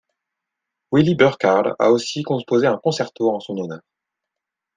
[0.91, 3.81] Willy Burkhard a aussi composé un concerto en son honneur.